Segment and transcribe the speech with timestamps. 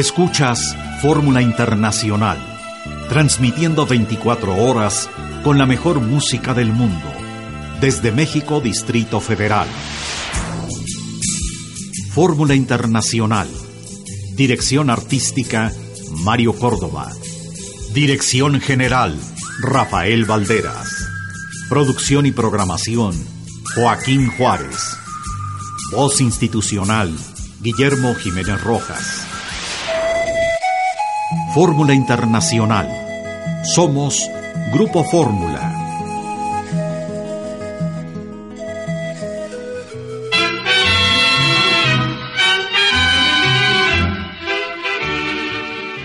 [0.00, 2.38] Escuchas Fórmula Internacional,
[3.10, 5.10] transmitiendo 24 horas
[5.44, 7.06] con la mejor música del mundo,
[7.82, 9.68] desde México, Distrito Federal.
[12.14, 13.46] Fórmula Internacional,
[14.36, 15.70] dirección artística,
[16.24, 17.12] Mario Córdoba.
[17.92, 19.14] Dirección general,
[19.60, 20.88] Rafael Valderas.
[21.68, 23.14] Producción y programación,
[23.74, 24.96] Joaquín Juárez.
[25.92, 27.14] Voz institucional,
[27.60, 29.29] Guillermo Jiménez Rojas.
[31.54, 32.88] Fórmula Internacional.
[33.62, 34.28] Somos
[34.72, 35.76] Grupo Fórmula.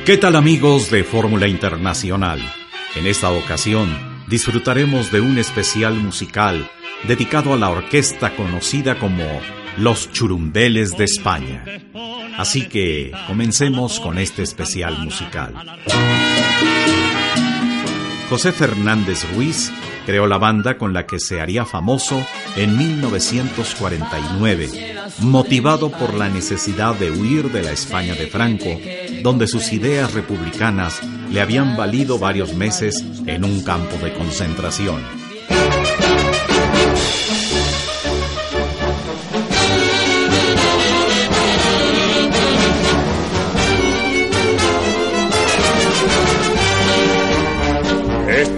[0.06, 2.40] ¿Qué tal amigos de Fórmula Internacional?
[2.96, 3.90] En esta ocasión
[4.28, 6.70] disfrutaremos de un especial musical
[7.08, 9.24] dedicado a la orquesta conocida como
[9.78, 11.66] Los Churumbeles de España.
[12.38, 15.54] Así que comencemos con este especial musical.
[18.30, 19.72] José Fernández Ruiz
[20.06, 22.26] creó la banda con la que se haría famoso
[22.56, 28.80] en 1949, motivado por la necesidad de huir de la España de Franco,
[29.22, 35.25] donde sus ideas republicanas le habían valido varios meses en un campo de concentración.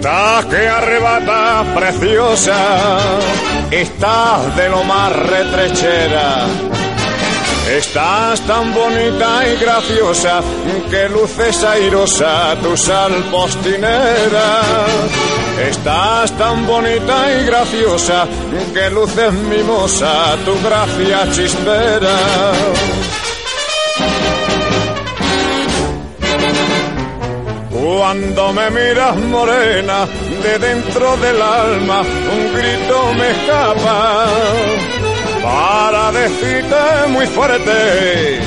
[0.08, 2.98] Estás que arrebata preciosa,
[3.70, 6.46] estás de lo más retrechera.
[7.76, 10.40] Estás tan bonita y graciosa
[10.88, 14.62] que luces airosa tu sal postinera.
[15.68, 18.26] Estás tan bonita y graciosa
[18.72, 22.16] que luces mimosa tu gracia chispera.
[27.88, 30.06] Cuando me miras morena,
[30.42, 34.26] de dentro del alma un grito me escapa
[35.42, 36.76] para decirte
[37.08, 38.40] muy fuerte.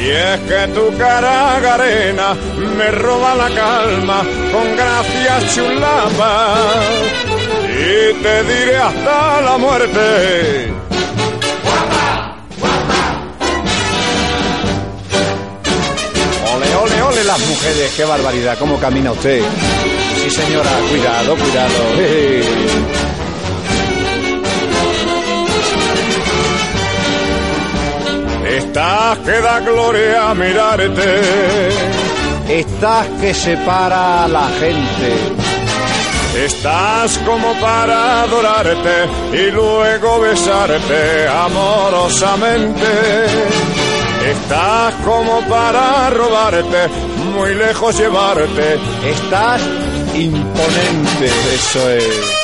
[0.00, 2.34] Y es que tu cara garena
[2.78, 6.56] me roba la calma con gracias chulapa
[7.68, 10.72] y te diré hasta la muerte.
[17.24, 19.42] Las mujeres, qué barbaridad, cómo camina usted.
[20.22, 23.16] Sí, señora, cuidado, cuidado.
[28.48, 31.20] Estás que da gloria mirarte.
[32.48, 35.16] Estás que separa a la gente.
[36.44, 42.86] Estás como para adorarte y luego besarte amorosamente.
[44.30, 46.88] Estás como para robarte
[47.32, 48.78] muy lejos llevarte.
[49.04, 49.62] Estás
[50.14, 52.36] imponente, eso es.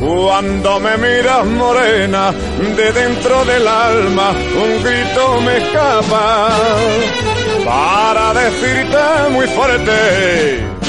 [0.00, 2.32] Cuando me miras morena,
[2.76, 6.48] de dentro del alma, un grito me escapa
[7.64, 10.81] para decirte muy fuerte.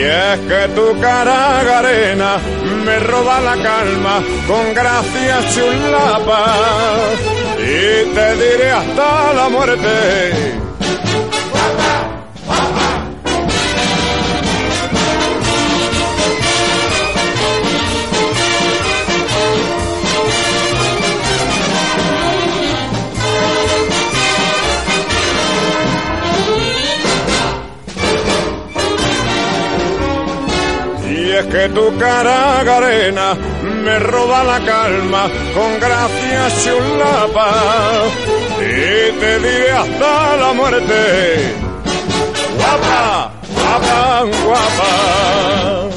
[0.00, 2.38] Y es que tu cara garena
[2.86, 6.56] me roba la calma con gracias chulapa
[7.58, 10.69] y te diré hasta la muerte
[31.48, 33.34] que tu cara garena
[33.84, 37.50] me roba la calma con gracias chulapa
[38.58, 41.54] y te diré hasta la muerte.
[42.56, 45.88] Guapa, guapa, guapa,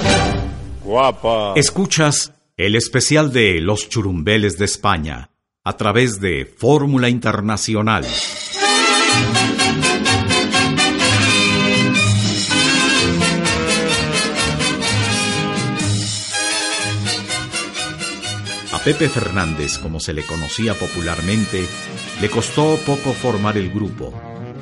[0.84, 1.54] guapa.
[1.56, 5.30] Escuchas el especial de Los Churumbeles de España
[5.63, 8.06] a través de Fórmula Internacional.
[18.84, 21.66] Pepe Fernández, como se le conocía popularmente,
[22.20, 24.14] le costó poco formar el grupo.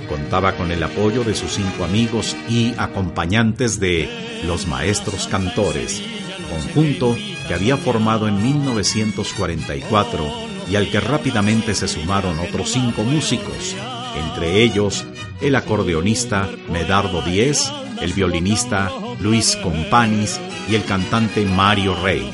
[0.07, 6.03] Contaba con el apoyo de sus cinco amigos y acompañantes de Los Maestros Cantores,
[6.51, 10.31] conjunto que había formado en 1944
[10.69, 13.75] y al que rápidamente se sumaron otros cinco músicos,
[14.15, 15.03] entre ellos
[15.41, 20.39] el acordeonista Medardo Díez, el violinista Luis Companis
[20.69, 22.31] y el cantante Mario Rey.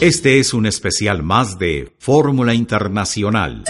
[0.00, 3.64] Este es un especial más de Fórmula Internacional.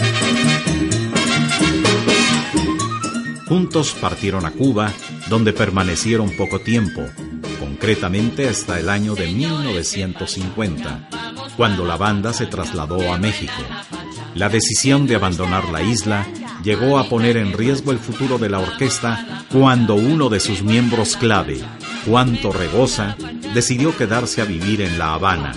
[3.49, 4.93] Juntos partieron a Cuba,
[5.27, 7.01] donde permanecieron poco tiempo,
[7.59, 11.09] concretamente hasta el año de 1950,
[11.57, 13.51] cuando la banda se trasladó a México.
[14.33, 16.25] La decisión de abandonar la isla
[16.63, 21.17] llegó a poner en riesgo el futuro de la orquesta cuando uno de sus miembros
[21.17, 21.59] clave,
[22.05, 23.17] Juan Torregosa,
[23.53, 25.51] decidió quedarse a vivir en La Habana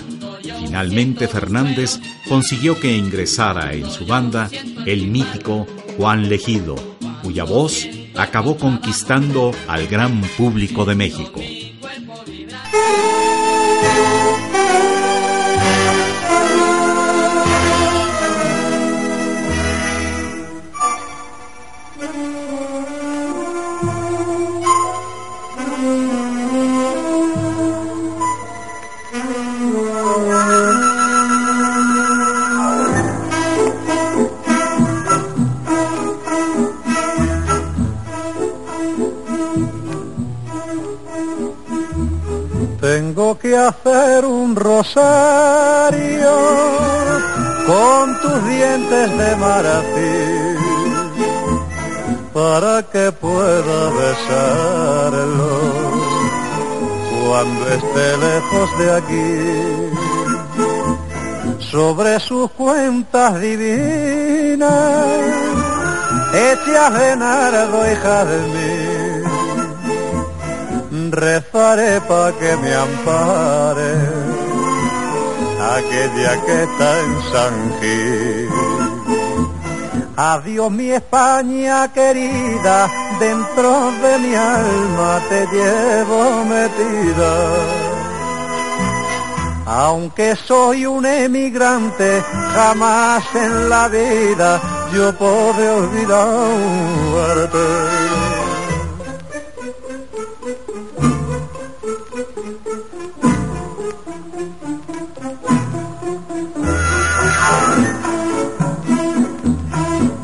[0.59, 4.49] Finalmente Fernández consiguió que ingresara en su banda
[4.85, 5.65] el mítico
[5.97, 6.75] Juan Legido,
[7.23, 11.41] cuya voz acabó conquistando al gran público de México.
[42.85, 46.35] Tengo que hacer un rosario
[47.65, 50.57] con tus dientes de marfil
[52.31, 55.53] para que pueda besarlo
[57.25, 59.33] cuando esté lejos de aquí.
[61.71, 65.07] Sobre sus cuentas divinas,
[66.33, 68.74] hechas de nardo y jazmín,
[71.11, 73.93] rezaré pa' que me ampare
[75.77, 78.49] aquella que está en San Gil.
[80.17, 87.33] Adiós mi España querida, dentro de mi alma te llevo metida.
[89.65, 94.61] Aunque soy un emigrante, jamás en la vida
[94.93, 97.05] yo podré olvidarte.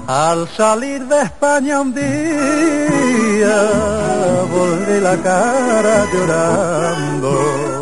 [0.07, 3.62] Al salir de España un día
[4.51, 7.81] volví la cara llorando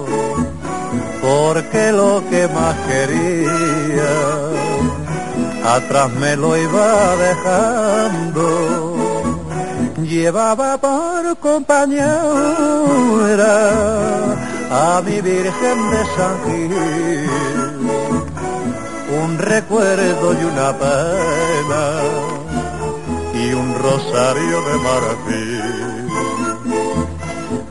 [1.22, 4.14] porque lo que más quería
[5.76, 8.46] atrás me lo iba dejando.
[10.04, 12.20] Llevaba por compañera
[14.72, 17.69] a mi Virgen de San Gil
[19.24, 21.84] un recuerdo y una pena
[23.34, 26.10] y un rosario de marfil.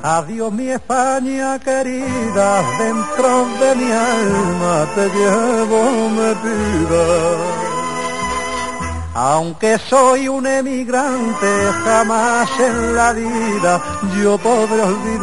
[0.02, 7.05] Adiós mi España querida, dentro de mi alma te llevo metida.
[9.14, 13.83] Aunque soy un emigrante, jamás en la vida
[14.23, 15.19] yo podré olvidarte.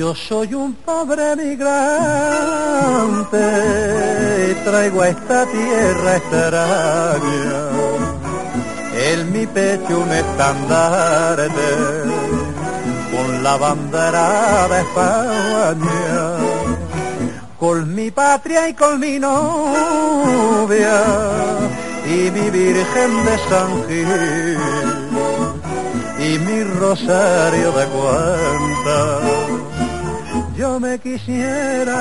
[0.00, 1.76] Yo soy un pobre migrante
[4.50, 7.60] y traigo a esta tierra extraña.
[8.94, 11.50] En mi pecho un estandarte
[13.14, 16.36] con la bandera de España,
[17.58, 21.02] con mi patria y con mi novia
[22.06, 24.56] y mi Virgen de San Gil
[26.20, 29.39] y mi rosario de cuentas
[30.60, 31.96] yo me quisiera.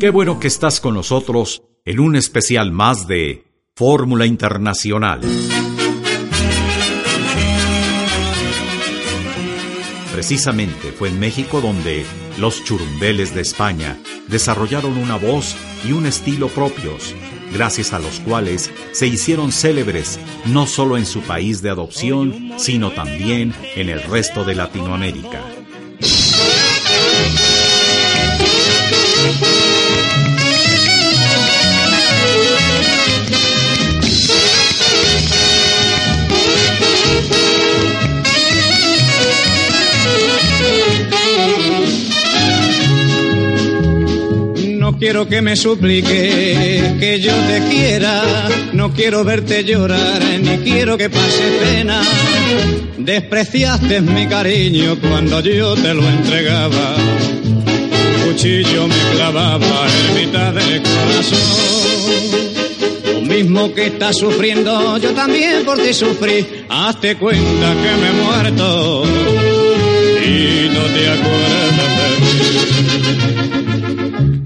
[0.00, 5.20] Qué bueno que estás con nosotros en un especial más de Fórmula Internacional.
[10.16, 12.06] Precisamente fue en México donde
[12.38, 15.54] los churumbeles de España desarrollaron una voz
[15.86, 17.14] y un estilo propios,
[17.52, 22.92] gracias a los cuales se hicieron célebres no solo en su país de adopción, sino
[22.92, 25.65] también en el resto de Latinoamérica.
[44.98, 51.10] Quiero que me suplique que yo te quiera, no quiero verte llorar, ni quiero que
[51.10, 52.00] pase pena.
[52.96, 56.96] Despreciaste mi cariño cuando yo te lo entregaba.
[58.24, 61.38] Cuchillo me clavaba en mitad del corazón.
[63.12, 66.46] Lo mismo que estás sufriendo, yo también por ti sufrí.
[66.70, 69.04] Hazte cuenta que me he muerto
[70.24, 71.95] y no te acuerdas.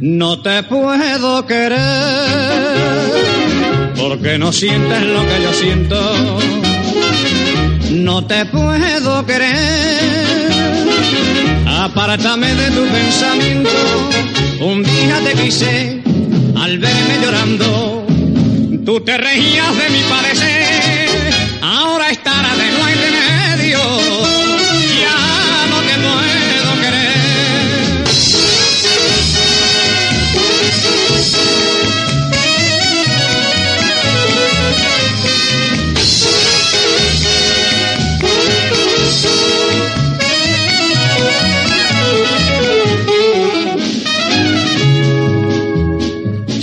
[0.01, 1.79] No te puedo querer
[3.99, 6.39] porque no sientes lo que yo siento.
[7.91, 10.51] No te puedo querer.
[11.67, 13.71] Apártame de tu pensamiento.
[14.61, 16.03] Un día te quise
[16.57, 18.07] al verme llorando.
[18.87, 21.35] Tú te reías de mi padecer.
[21.61, 24.40] Ahora es tarde, no hay remedio.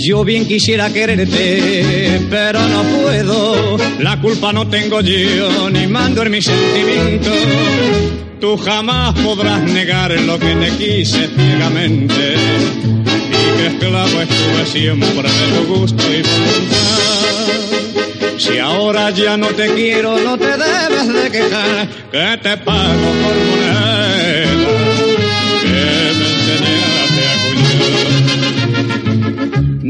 [0.08, 3.76] Yo bien quisiera quererte, pero no puedo.
[3.98, 7.36] La culpa no tengo yo, ni mando en mis sentimientos.
[8.40, 12.36] Tú jamás podrás negar lo que te quise ciegamente.
[12.36, 17.38] Y que esclavo estuve siempre de tu gusto y voluntad.
[18.38, 23.34] Si ahora ya no te quiero, no te debes de quejar, que te pago por
[23.50, 24.47] moneda,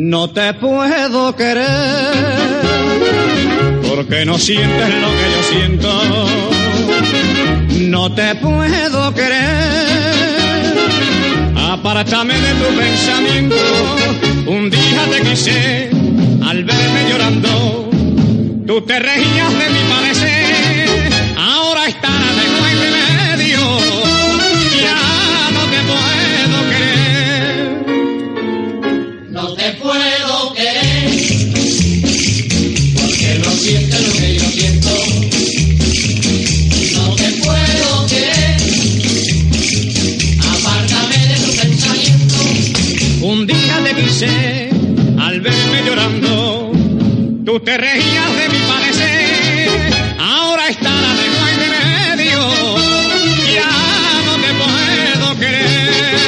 [0.09, 1.67] No te puedo querer,
[3.87, 6.29] porque no sientes lo que yo siento
[7.91, 10.79] no te puedo querer.
[11.57, 13.57] Apártame de tu pensamiento.
[14.47, 15.91] Un día te quise
[16.43, 17.91] al verme llorando.
[18.67, 19.88] Tú te reías de mi
[47.61, 49.69] te reías de mi padecer.
[50.19, 51.59] Ahora está la lengua en
[52.17, 52.41] medio,
[53.55, 53.71] ya
[54.27, 56.19] no te puedo querer.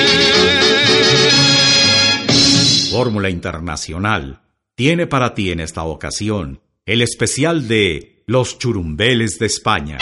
[2.90, 4.40] Fórmula Internacional
[4.74, 9.98] tiene para ti en esta ocasión el especial de Los Churumbeles de España.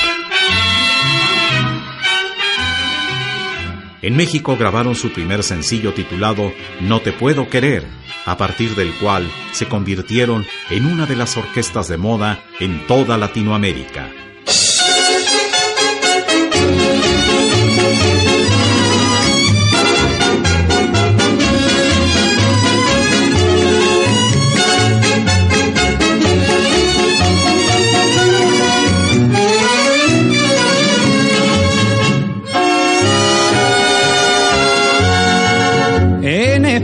[4.00, 7.84] En México grabaron su primer sencillo titulado No te puedo querer,
[8.26, 13.16] a partir del cual se convirtieron en una de las orquestas de moda en toda
[13.16, 14.10] Latinoamérica.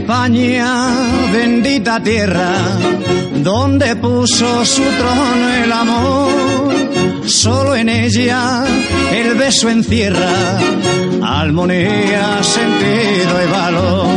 [0.05, 0.84] España,
[2.01, 2.51] tierra,
[3.35, 7.25] donde puso su trono el amor.
[7.25, 8.63] Solo en ella
[9.11, 10.59] el beso encierra
[11.23, 14.07] armonía, sentido y valor.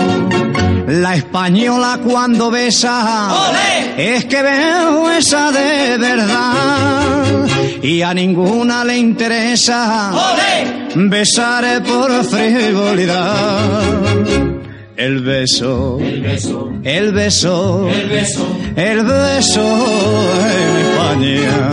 [0.89, 3.29] La española cuando besa
[3.97, 7.47] es que veo esa de verdad
[7.83, 10.13] y a ninguna le interesa
[10.95, 13.83] besar por frivolidad.
[14.99, 19.65] El beso, el beso, el beso, el beso, el beso.
[20.43, 21.71] En España.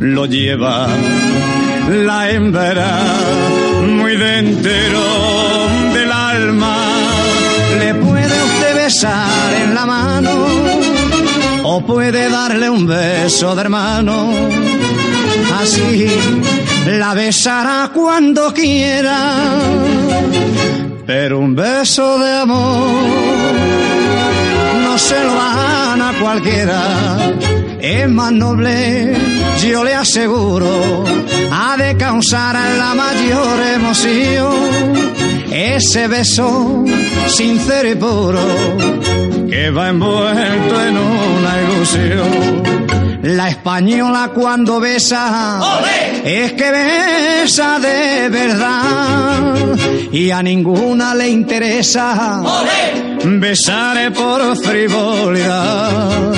[0.00, 0.88] Lo lleva
[1.88, 2.98] la hembra
[3.86, 4.72] muy dentro
[5.94, 6.78] del alma.
[7.78, 10.46] Le puede usted besar en la mano
[11.62, 14.32] o puede darle un beso de hermano.
[15.60, 16.08] Así
[16.88, 19.60] la besará cuando quiera
[21.06, 23.52] pero un beso de amor
[24.84, 26.82] no se lo dan a cualquiera.
[27.80, 29.16] Es más noble,
[29.62, 31.04] yo le aseguro,
[31.50, 34.92] ha de causar la mayor emoción.
[35.50, 36.84] Ese beso
[37.26, 38.40] sincero y puro
[39.48, 43.01] que va envuelto en una ilusión.
[43.22, 45.60] La española cuando besa
[46.24, 49.54] es que besa de verdad
[50.10, 52.42] y a ninguna le interesa
[53.24, 56.34] besar por frivolidad.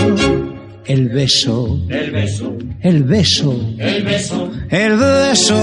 [0.84, 5.56] El beso, el beso, el beso, el beso, el beso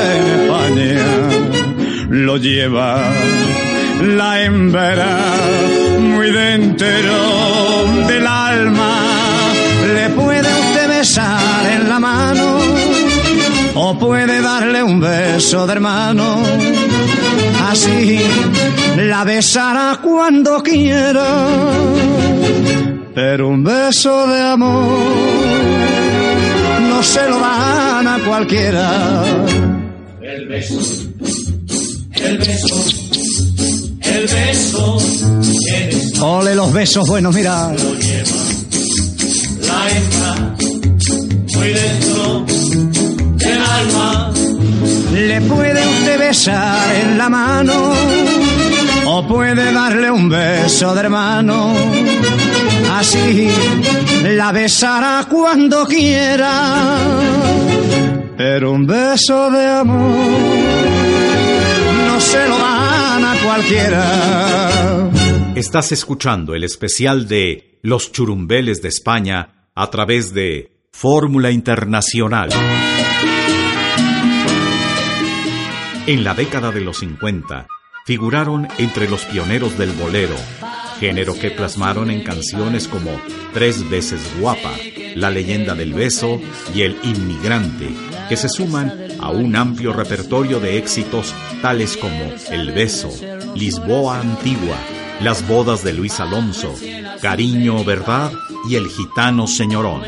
[0.00, 1.04] en España
[2.08, 3.10] lo lleva
[4.02, 5.18] la hembra
[5.98, 7.55] muy dentro
[14.96, 16.42] un beso de hermano.
[17.68, 18.18] Así
[18.96, 21.28] la besará cuando quiera,
[23.14, 24.98] pero un beso de amor
[26.88, 29.24] no se lo dan a cualquiera.
[30.22, 30.80] El beso,
[32.14, 32.84] el beso,
[34.00, 34.98] el beso.
[36.22, 37.70] Ole los besos buenos, mira.
[37.72, 38.46] Lo lleva
[39.68, 40.56] la hembra
[41.54, 42.46] muy dentro
[43.36, 44.15] del alma.
[45.16, 47.92] Le puede usted besar en la mano
[49.06, 51.74] o puede darle un beso de hermano.
[52.92, 53.48] Así
[54.24, 56.98] la besará cuando quiera,
[58.36, 60.16] pero un beso de amor
[62.06, 65.10] no se lo dan a cualquiera.
[65.54, 72.50] Estás escuchando el especial de Los Churumbeles de España a través de Fórmula Internacional.
[76.06, 77.66] En la década de los 50,
[78.04, 80.36] figuraron entre los pioneros del bolero,
[81.00, 83.10] género que plasmaron en canciones como
[83.52, 84.70] Tres veces guapa,
[85.16, 86.40] La leyenda del beso
[86.72, 87.88] y El inmigrante,
[88.28, 93.10] que se suman a un amplio repertorio de éxitos tales como El beso,
[93.56, 94.76] Lisboa antigua,
[95.20, 96.72] Las bodas de Luis Alonso,
[97.20, 98.30] Cariño, verdad
[98.70, 100.02] y El gitano señorón.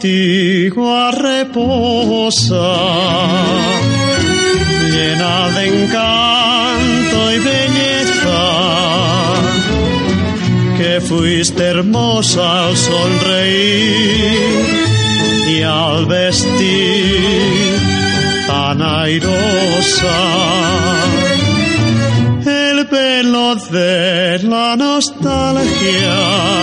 [0.00, 2.56] Antigua reposa,
[4.90, 8.42] llena de encanto y belleza,
[10.78, 14.38] que fuiste hermosa al sonreír
[15.48, 17.78] y al vestir
[18.46, 20.18] tan airosa.
[22.46, 26.59] El pelo de la nostalgia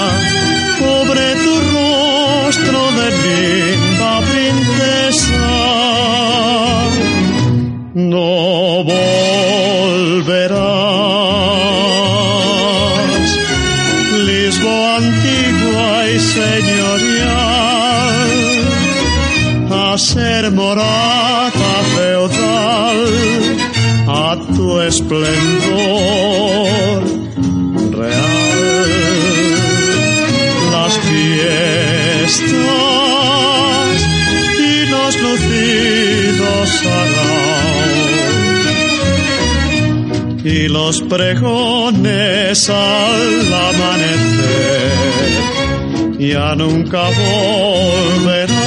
[20.58, 23.02] morada feudal,
[24.08, 26.58] a tu esplendor
[31.08, 32.48] fiestas
[34.60, 36.70] y los lucidos
[40.43, 44.91] y los pregones al amanecer.
[46.20, 48.66] Ya nunca volverán.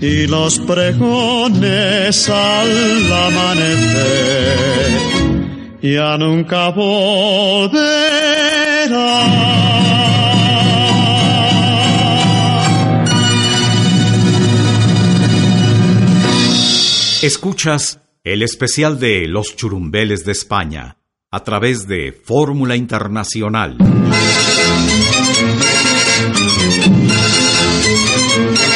[0.00, 4.52] Y los pregones al amanecer
[5.80, 6.74] ya nunca.
[17.22, 20.98] Escuchas el especial de Los Churumbeles de España
[21.30, 23.78] a través de Fórmula Internacional.
[26.44, 26.60] thank
[28.60, 28.71] you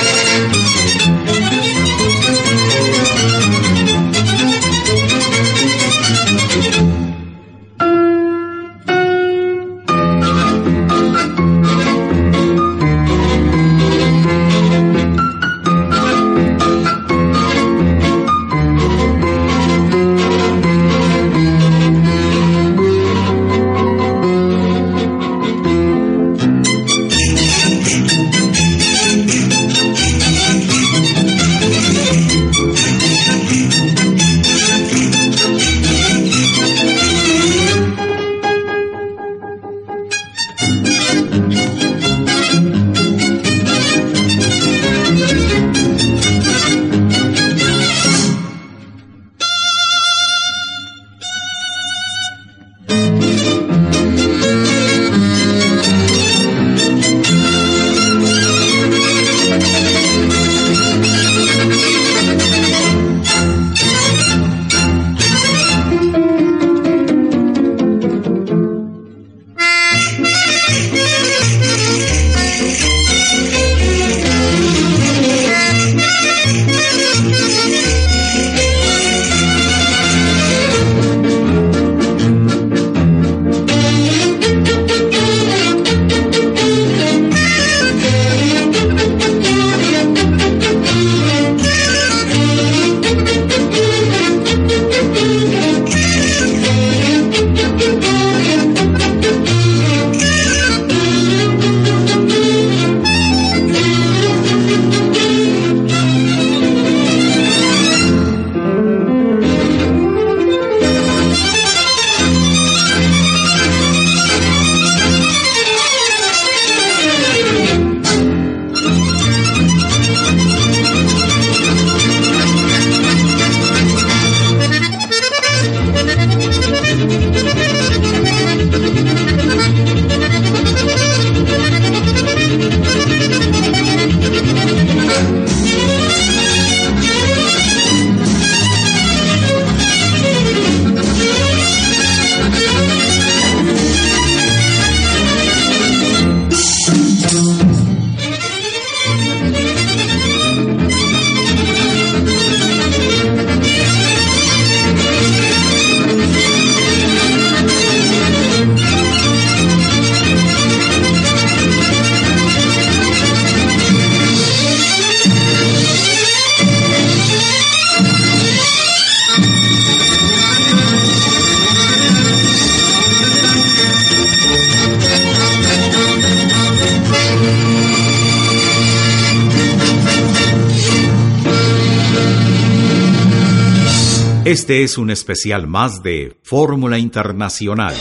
[184.47, 187.97] Este es un especial más de Fórmula Internacional.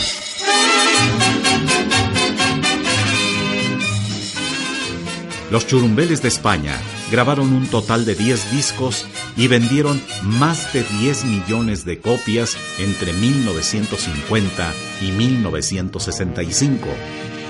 [5.49, 6.79] Los churumbeles de España
[7.09, 13.13] grabaron un total de 10 discos y vendieron más de 10 millones de copias entre
[13.13, 16.85] 1950 y 1965.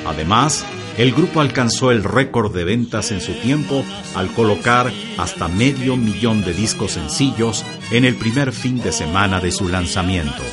[0.06, 0.66] Además,
[0.98, 3.84] el grupo alcanzó el récord de ventas en su tiempo
[4.16, 9.52] al colocar hasta medio millón de discos sencillos en el primer fin de semana de
[9.52, 10.44] su lanzamiento.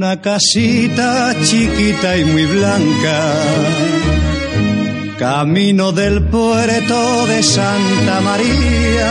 [0.00, 3.34] Casita chiquita y muy blanca,
[5.18, 9.10] camino del puerto de Santa María.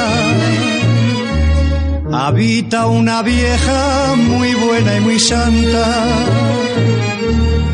[2.11, 6.07] Habita una vieja muy buena y muy santa,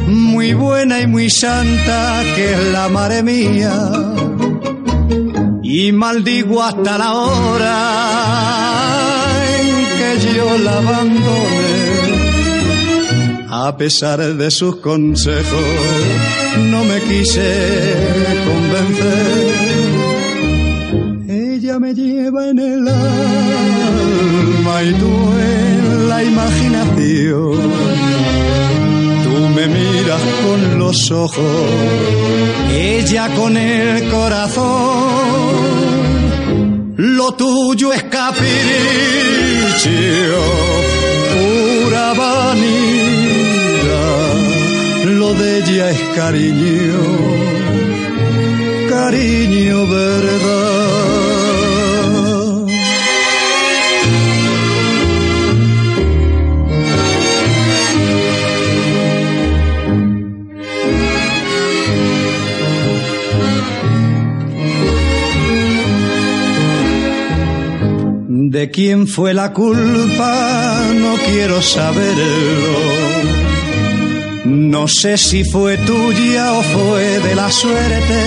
[0.07, 3.71] muy buena y muy santa que es la madre mía.
[5.63, 7.77] Y maldigo hasta la hora
[9.57, 11.44] en que yo la abandone
[13.63, 15.65] a pesar de sus consejos,
[16.71, 17.95] no me quise
[18.49, 19.53] convencer.
[21.29, 27.71] Ella me lleva en el alma y tú en la imaginación.
[29.23, 31.69] Tú me miras con los ojos,
[32.73, 35.55] ella con el corazón.
[36.97, 38.49] Lo tuyo es capricho,
[41.33, 42.94] pura vanidad
[45.33, 47.01] de ella es cariño,
[48.89, 51.05] cariño verdad.
[68.27, 72.94] De quién fue la culpa, no quiero saberlo
[74.75, 78.21] no sé si fue tuya o fue de la suerte,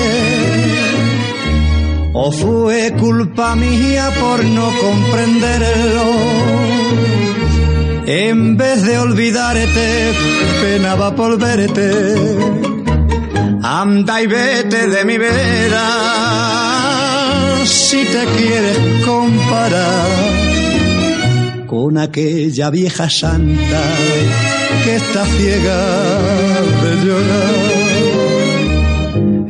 [2.14, 6.06] o fue culpa mía por no comprenderlo.
[8.06, 10.14] En vez de olvidarte,
[10.62, 11.90] penaba por verte.
[13.62, 15.86] Anda y vete de mi vera
[17.66, 20.08] si te quieres comparar
[21.66, 23.82] con aquella vieja santa
[24.96, 25.80] está ciega
[26.82, 27.78] de llorar.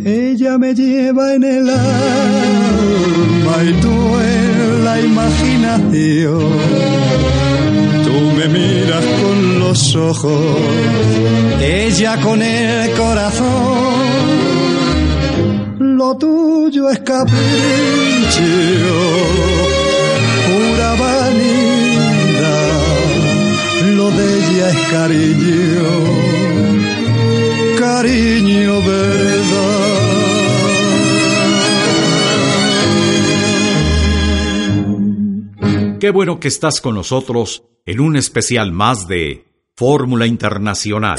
[0.04, 6.50] Ella me lleva en el alma y tú en la imaginación.
[8.04, 10.56] Tú me miras con los ojos,
[11.60, 14.08] ella con el corazón.
[15.78, 17.36] Lo tuyo es capricho,
[20.46, 20.94] pura
[24.06, 25.82] de ella es cariño,
[27.78, 29.98] cariño verdad.
[35.98, 41.18] Qué bueno que estás con nosotros en un especial más de Fórmula Internacional.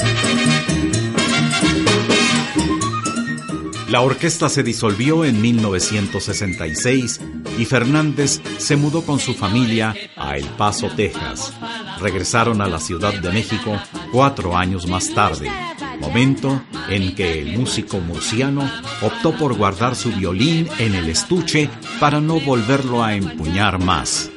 [3.90, 7.20] La orquesta se disolvió en 1966
[7.58, 11.52] y Fernández se mudó con su familia a El Paso, Texas.
[12.00, 13.76] Regresaron a la Ciudad de México
[14.12, 15.50] cuatro años más tarde,
[15.98, 18.70] momento en que el músico murciano
[19.02, 24.30] optó por guardar su violín en el estuche para no volverlo a empuñar más.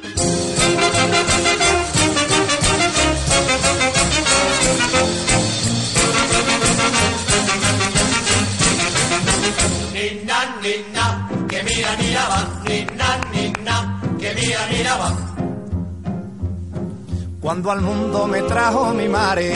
[17.44, 19.54] Cuando al mundo me trajo mi madre,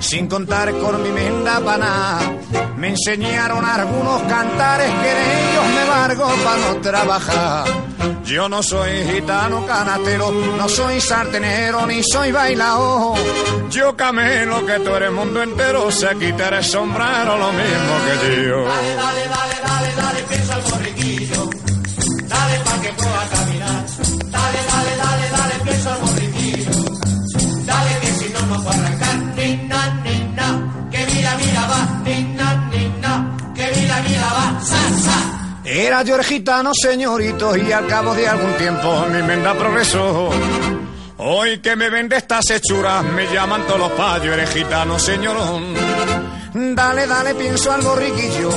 [0.00, 2.18] sin contar con mi menda paná,
[2.76, 7.64] me enseñaron algunos cantares que de ellos me largo para no trabajar.
[8.24, 13.14] Yo no soy gitano canatero, no soy sartenero, ni soy bailao.
[13.70, 18.64] Yo camelo que tú eres mundo entero, se quitaré el sombrero lo mismo que yo.
[18.64, 19.47] Dale, dale, dale,
[35.70, 40.30] Era yo el gitano, señorito, y al cabo de algún tiempo mi menda progresó.
[41.18, 45.74] Hoy que me vende estas hechuras, me llaman todos los payos, eres gitano, señorón.
[46.74, 48.50] Dale, dale, pienso al borriquillo,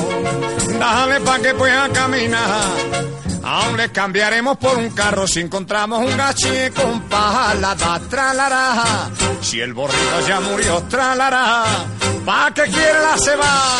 [0.80, 2.62] dale pa' que pueda caminar.
[3.44, 7.54] Aún le cambiaremos por un carro si encontramos un gachi con paja,
[8.10, 9.10] tralará.
[9.42, 11.66] Si el borrico ya murió, tralará.
[12.26, 13.80] ¿Pa' que quiere la se va?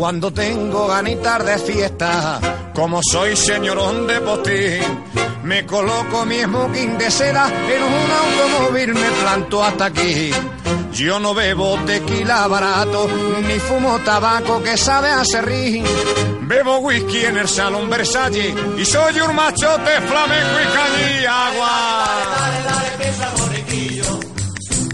[0.00, 2.40] Cuando tengo ganitas de fiesta,
[2.74, 5.04] como soy señorón de postín,
[5.42, 10.30] me coloco mi smoking de seda en un automóvil, me planto hasta aquí.
[10.94, 13.08] Yo no bebo tequila barato,
[13.46, 15.84] ni fumo tabaco que sabe a serrín.
[16.48, 22.08] Bebo whisky en el salón Versailles y soy un machote flamenco y cañí agua.
[22.38, 24.20] Dale, dale, dale, borriquillo,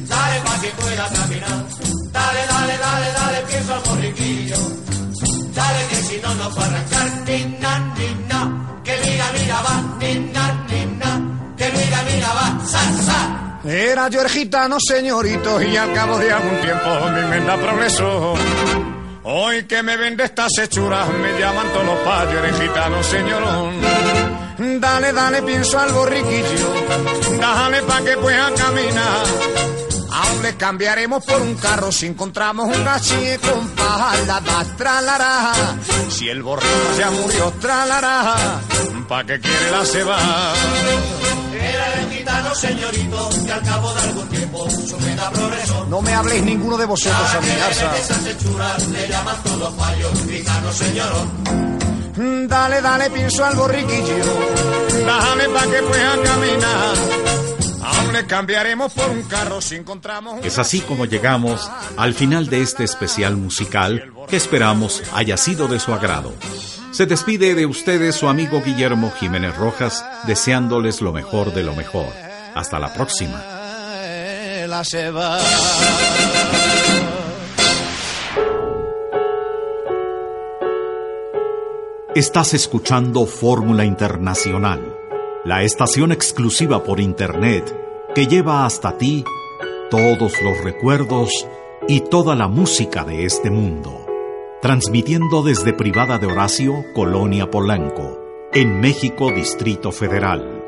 [0.08, 1.64] dale pa' que pueda caminar.
[2.10, 4.85] Dale, dale, dale, dale, pienso al borriquillo.
[6.06, 8.06] Si no va a arrancar, ni na, ni.
[8.84, 10.80] Que mira, mira, va, ni na, ni.
[11.56, 13.60] Que mira, mira, va, sa, sa.
[13.68, 18.34] Era yo gitano, señorito, y al cabo de algún tiempo mi menda progresó.
[19.24, 23.80] Hoy que me vende estas hechuras, me llaman todos los payos, eres gitano, señorón.
[24.80, 26.72] Dale, dale, pienso al borriquillo,
[27.40, 29.26] dale pa' que pueda caminar.
[30.16, 35.52] Aún le cambiaremos por un carro si encontramos un gachi con paja, la tralará.
[36.08, 38.34] Si el borrico ya murió, tralará.
[39.06, 40.18] ¿Pa' que quiere la ceba?
[41.52, 45.86] Era el gitano, señorito, y al cabo de algún tiempo su meta progresó.
[45.86, 47.96] No me habléis ninguno de vosotros a mi casa.
[47.98, 52.48] Esas hechuras le llaman todos payos, gitano, señorón.
[52.48, 54.16] Dale, dale, pienso al borriquillo,
[55.04, 57.45] dale pa' que pueda caminar.
[57.98, 60.44] Aún le cambiaremos por un carro si encontramos un...
[60.44, 65.78] Es así como llegamos al final de este especial musical que esperamos haya sido de
[65.80, 66.32] su agrado.
[66.92, 72.06] Se despide de ustedes su amigo Guillermo Jiménez Rojas, deseándoles lo mejor de lo mejor.
[72.54, 73.44] Hasta la próxima.
[74.66, 75.38] La se va.
[82.14, 84.96] Estás escuchando Fórmula Internacional,
[85.44, 87.85] la estación exclusiva por Internet
[88.16, 89.26] que lleva hasta ti
[89.90, 91.46] todos los recuerdos
[91.86, 94.06] y toda la música de este mundo.
[94.62, 98.18] Transmitiendo desde Privada de Horacio, Colonia Polanco,
[98.54, 100.64] en México, Distrito Federal.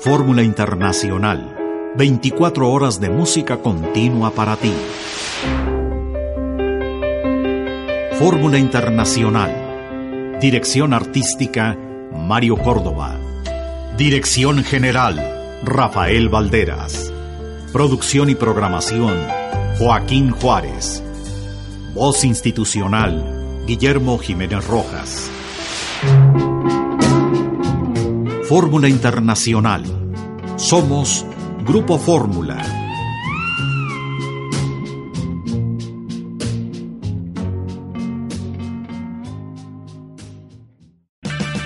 [0.00, 4.74] Fórmula Internacional, 24 horas de música continua para ti.
[8.18, 10.38] Fórmula Internacional.
[10.40, 11.78] Dirección artística,
[12.12, 13.20] Mario Córdoba.
[13.96, 17.12] Dirección general, Rafael Valderas.
[17.72, 19.14] Producción y programación,
[19.78, 21.02] Joaquín Juárez.
[21.94, 25.30] Voz institucional, Guillermo Jiménez Rojas.
[28.48, 29.84] Fórmula Internacional.
[30.56, 31.26] Somos
[31.64, 32.85] Grupo Fórmula.